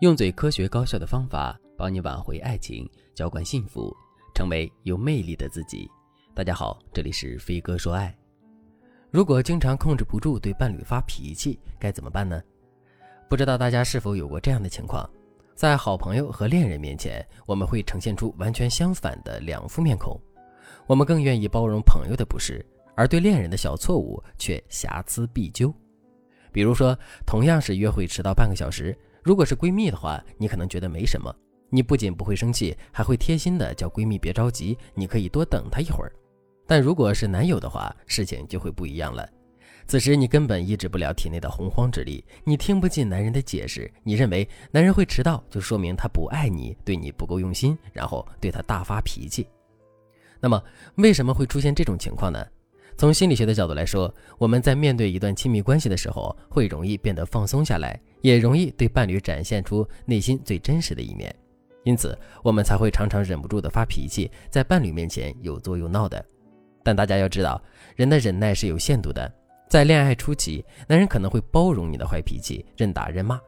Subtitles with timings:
[0.00, 3.96] 用最科学高效的方法帮你挽回爱情，浇灌幸福，
[4.34, 5.90] 成为有魅力的自己。
[6.34, 8.14] 大家好，这里是飞哥说爱。
[9.10, 12.42] 如果经常控制不住对伴侣发脾气，该怎么办呢？
[13.26, 15.08] 不知道大家是否有过这样的情况，
[15.54, 20.20] 在好朋友和恋人面前，我们会呈现出完全相反的两副面孔。
[20.86, 22.62] 我们更愿意包容朋友的不是，
[22.94, 25.74] 而对恋人的小错误却瑕疵必究。
[26.52, 26.94] 比如说，
[27.26, 28.94] 同样是约会迟到半个小时。
[29.26, 31.34] 如果是闺蜜的话，你可能觉得没什么，
[31.68, 36.12] 你不仅不会生气，还会贴心的叫闺蜜别着急，你可以多等她一会儿。
[36.64, 39.28] 但如果是男友的话，事情就会不一样了。
[39.88, 49.44] 此时你根本抑制不了体内的洪荒之力，你听不进男人的解释，你认为男人会迟到就说明他不爱你，对你不够用心，然后对他大发脾气。
[50.38, 50.62] 那么
[50.98, 52.46] 为什么会出现这种情况呢？
[52.98, 61.32] 从心理学的角度来说，我们在面对一段亲密关系的时候，会容易变得放松下来，也容易对伴侣展现出内心最真实的一面，
[61.84, 66.24] 因此我们才会常常忍不住的发脾气，在伴侣面前又作又闹的。
[66.82, 67.62] 但大家要知道，
[67.94, 69.32] 人的忍耐是有限度的，
[69.68, 73.40] 在恋爱初期，男人可能会包容你的坏脾气，任打任骂，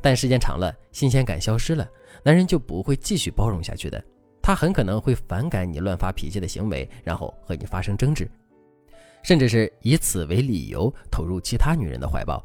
[0.00, 1.86] 但时间长了，新鲜感消失了，
[2.24, 4.02] 男人就不会继续包容下去的，
[4.40, 8.26] 他很可能会反感你乱发脾气的行为，然后和你发生争执。
[9.22, 12.42] 甚至是以此为理由投入其他女人的怀抱。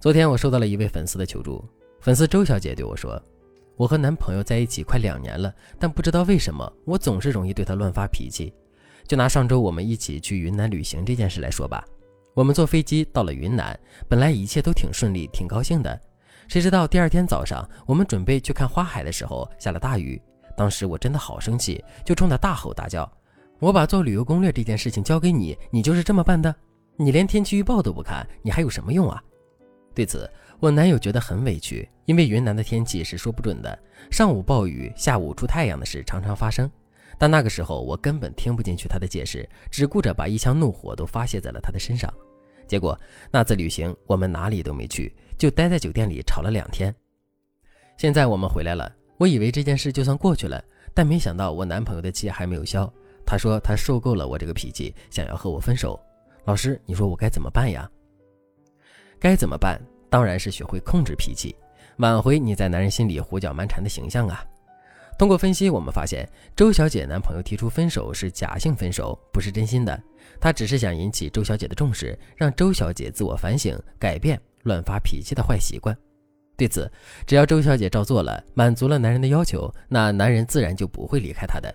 [0.00, 1.64] 昨天我收到了一位粉丝的求助，
[2.00, 3.20] 粉丝周小姐对我说
[3.74, 8.54] ：“我和男朋友在一起快两年了，但不知道为什么我总是容易对他乱发脾气。
[9.08, 11.84] 就拿上周我们一起去云南旅行这件事来说吧，
[12.32, 13.76] 我们坐飞机到了云南，
[14.08, 16.00] 本来一切都挺顺利，挺高兴的。
[16.46, 20.22] 谁知道第二天早上，我们准备去看花海的时候下了大雨，
[20.56, 23.10] 当时我真的好生气，就冲他大吼大叫。”
[23.58, 26.54] 我把做旅游攻略这件事情交给你，你就是这么办的？
[26.96, 29.20] 你连天气预报都不看，你还有什么用啊？
[29.98, 33.76] 对此，我男友觉得很委屈，因为云南的天气是说不准的，
[34.12, 36.70] 上午暴雨，下午出太阳的事常常发生。
[37.18, 42.08] 但那个时候我根本听不进去他的解释，只顾着把一腔怒火都发泄在了他的身上。
[42.68, 42.96] 结果
[43.28, 46.94] 那次旅行我们哪里都没去，就待在酒店里吵了两天。
[47.96, 50.62] 现在我们回来了，我以为这件事就算过去了，
[50.94, 52.88] 但没想到我男朋友的气还没有消。
[53.26, 56.00] 他说他受够了我这个脾气，想要和我分手。
[56.44, 57.90] 老师，你说我该怎么办呀？
[59.20, 59.80] 该怎么办？
[60.10, 61.54] 当然是学会控制脾气，
[61.98, 64.44] 挽回你在男人心里胡搅蛮缠的形象啊！
[65.18, 70.00] 通过分析，我们发现周小姐男朋友提出分手是假性分手，不是真心的。
[70.40, 75.96] 他只是想引起周小姐的重视，让周小姐自我反省，改变乱发脾气的坏习惯。
[76.56, 76.90] 对此，
[77.26, 81.74] 只要周小姐照做了，满足了男人的要求，那男人自然就不会离开她的。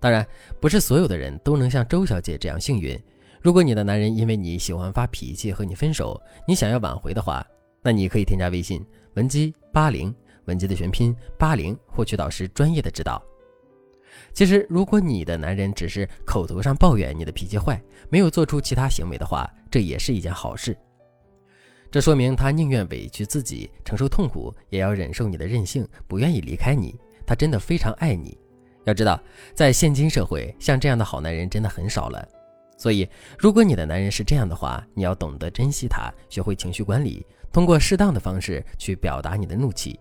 [0.00, 0.24] 当然，
[0.60, 2.96] 不是所有的人都能像周小姐这样幸运。
[3.40, 7.46] 如果你的男人因为你喜欢发脾气和你分手，你想要挽回的话，
[7.82, 8.84] 那你可以添加微信
[9.14, 10.14] 文姬八零，
[10.46, 13.22] 文姬的全拼八零，获取导师专业的指导。
[14.32, 20.76] 其实，如果你的男人只是口头上抱怨你的脾气坏，没有做出其他行为的话，这也是一件好事。
[21.90, 26.98] 这说明他宁愿委屈自己，承受痛苦，也要忍受你的任性，不愿意离开你。
[27.24, 28.36] 他真的非常爱你。
[28.84, 29.20] 要知道，
[29.54, 32.28] 在现今社会，像这样的好男人真的很少了。
[32.78, 33.06] 所以，
[33.36, 39.98] 如果你的男人是这样的话，你要懂得珍惜他，学会情绪管理，通过适当的方式去表达你的怒气。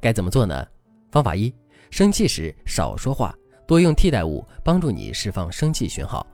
[0.00, 0.66] 该怎么做呢？
[1.12, 1.54] 方法一：
[1.90, 3.32] 生气时少说话，
[3.68, 6.26] 多用替代物帮助你释放生气讯号。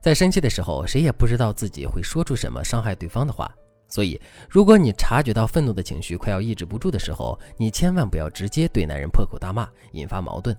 [0.00, 3.52] 在生气的时候，谁也不知道自己会说出什么伤害对方的话。
[3.88, 10.56] 所以，如果你察觉到愤怒的情绪快要抑制不住的时候，你千万不要直接对男人破口大骂，引发矛盾。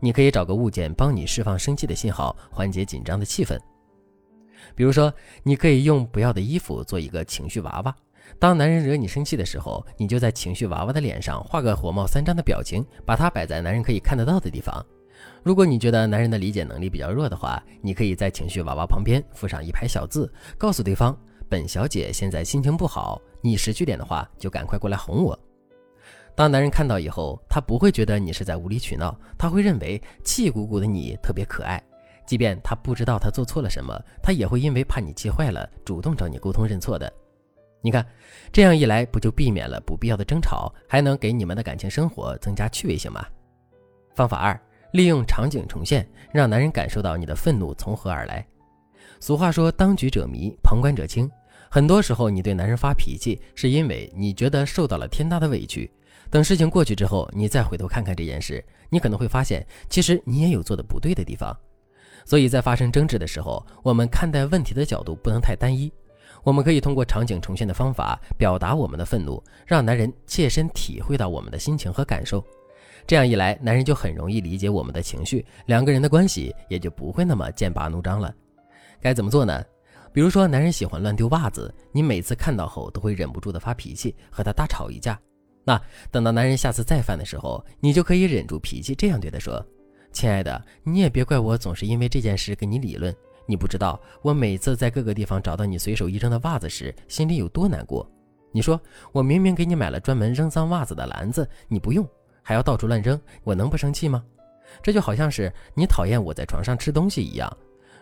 [0.00, 3.58] 你可以找个物件帮你释放生气的信号，缓解紧张的气氛。
[4.74, 5.12] 比如说，
[5.42, 7.94] 你可以用不要的衣服做一个情绪娃娃。
[8.38, 14.84] 当男人惹你生气的时候，你就在情绪娃娃的脸上画个火冒三丈的表情，把它摆在男人可以看得到的地方。
[15.42, 21.16] 如果你觉得男人的理解能力比较弱的话，你可以在情绪娃娃旁边附上一排小字，告诉对方
[21.48, 25.38] ：“本小姐现在心情不好，你识趣点的话，就赶快过来哄我。”
[26.34, 31.82] 当男人看到以后，他不会觉得你是在无理取闹，他会认为气鼓鼓的你特别可爱。
[32.32, 37.12] 即便他不知道他做错了什么，他也会因为怕你气坏了，主动找你沟通认错的。
[37.82, 38.06] 你看，
[38.50, 43.22] 这样一来，不就避免了不必要的争吵，还能给你们的感情生活增加趣味性吗？
[44.14, 44.58] 方法二，
[44.92, 48.42] 利用场景重现，让男人感受到你的愤怒从何而来。
[49.20, 51.30] 俗话说，当局者迷，旁观者清。
[51.70, 55.92] 很多时候，你对男人发脾气，是因为你觉得受到了天大的委屈。
[56.30, 61.54] 等事情过去之后，你再回头看看这件事，你可能会发现，其实你也有做的不对的地方。
[62.24, 65.92] 所以在发生争执的时候，我们看待问题的角度不能太单一。
[66.44, 72.44] 我们可以通过场景重现的方法表达我们的愤怒，让男人切身体会到我们的心情和感受。
[73.06, 78.34] 这样一来，男人就很容易理解我们的情绪，两个人的关系也就不会那么剑拔弩张了。
[79.00, 79.62] 该怎么做呢？
[80.12, 85.18] 比如说，男人喜欢乱丢袜子，你每次看到后都会忍不住的发脾气，和他大吵一架。
[85.64, 85.80] 那
[86.10, 89.64] 等到男人下次再犯的时候，你就可以忍住脾气，这样对他说
[90.12, 93.14] ：“亲爱的，你也别怪我总是因为这件事跟你理论。
[93.46, 98.08] 你不知道，我每次在各个地方找到你随手一扔的袜子时，心里有多难过。
[98.52, 98.80] 你说
[99.10, 102.06] 我明明给你买了专门扔脏袜子的篮子，你不用，
[102.42, 104.22] 还要到处乱扔，我能不生气吗？
[104.82, 107.50] 这就好像是你讨厌我在床上吃东西一样。”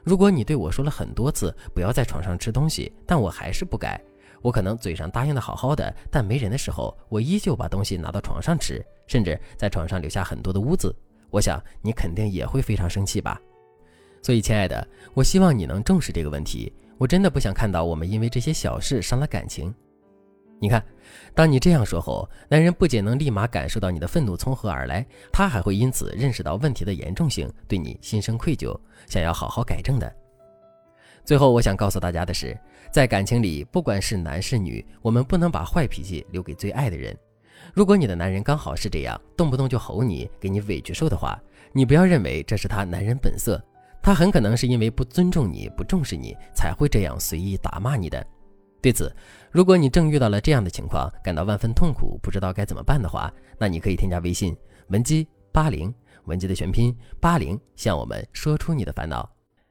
[0.02, 4.00] 如果你对我说了很多次不要在床上吃东西，但我还是不改，
[4.42, 10.94] 我可能嘴上答应的好好的，但没人的时候，我依旧把东西拿到床上吃，甚至在床上留下很多的污渍，
[11.30, 13.40] 我想你肯定也会非常生气吧。
[14.22, 16.72] 所以，亲爱的，我希望你能重视这个问题。
[16.98, 19.74] 我真的不想看到我们因为这些小事伤了感情。
[20.60, 20.84] 你看，
[21.34, 30.14] 当你这样说后，男人不仅能立马感受到你的愤怒从何而来，他还会因此认识到问题的严重性，对你心生愧疚，想要好好改正的。
[31.24, 32.54] 最后，我想告诉大家的是，
[32.92, 37.16] 在感情里，不管是男是女，我们不能把坏脾气留给最爱的人。
[37.74, 41.40] 如果你的男人刚好是这样，动不动就吼你，给你委屈受的话，
[41.72, 43.62] 你不要认为这是他男人本色，
[44.02, 48.26] 他很可能是因为不尊重你、不重视你，才会这样随意打骂你的。
[48.82, 49.14] 对此，
[49.50, 54.56] 如果你正遇到了这样的情况，感到万分痛苦，不知道该怎么办的话，那你可以添加微信
[54.88, 59.28] 文姬八零，文姬的全拼八零，向我们说出你的烦恼。